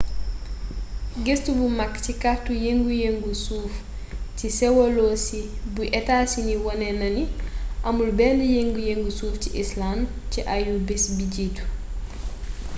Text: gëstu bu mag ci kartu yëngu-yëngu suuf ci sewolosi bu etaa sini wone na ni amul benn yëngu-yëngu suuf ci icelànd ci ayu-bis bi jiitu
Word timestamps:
gëstu 1.25 1.49
bu 1.59 1.65
mag 1.79 1.91
ci 2.03 2.13
kartu 2.23 2.51
yëngu-yëngu 2.65 3.31
suuf 3.45 3.73
ci 4.37 4.47
sewolosi 4.57 5.39
bu 5.73 5.81
etaa 5.99 6.23
sini 6.31 6.55
wone 6.63 6.89
na 6.99 7.07
ni 7.15 7.23
amul 7.87 8.09
benn 8.19 8.39
yëngu-yëngu 8.55 9.09
suuf 9.19 9.35
ci 9.43 9.49
icelànd 9.61 10.05
ci 10.31 10.39
ayu-bis 10.55 11.03
bi 11.15 11.25
jiitu 11.35 11.63